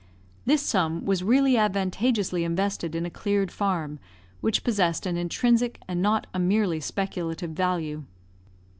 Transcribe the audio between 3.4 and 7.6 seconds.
farm, which possessed an intrinsic and not a merely speculative